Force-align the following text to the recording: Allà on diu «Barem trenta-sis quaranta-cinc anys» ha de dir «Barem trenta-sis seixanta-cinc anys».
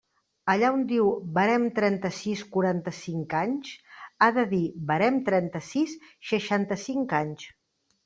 Allà 0.51 0.69
on 0.77 0.85
diu 0.91 1.11
«Barem 1.35 1.67
trenta-sis 1.75 2.41
quaranta-cinc 2.57 3.37
anys» 3.43 3.71
ha 4.29 4.33
de 4.41 4.49
dir 4.57 4.65
«Barem 4.95 5.23
trenta-sis 5.31 5.97
seixanta-cinc 6.35 7.19
anys». 7.25 7.51